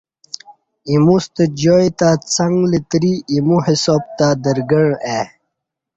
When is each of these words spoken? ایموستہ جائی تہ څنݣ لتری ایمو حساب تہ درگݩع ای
ایموستہ 0.89 1.43
جائی 1.61 1.89
تہ 1.99 2.09
څنݣ 2.33 2.53
لتری 2.71 3.13
ایمو 3.31 3.57
حساب 3.65 4.01
تہ 4.17 4.27
درگݩع 4.43 4.91
ای 5.07 5.21